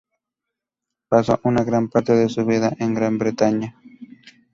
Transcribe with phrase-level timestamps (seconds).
[1.09, 3.75] Pasó una gran parte de su vida en Gran Bretaña.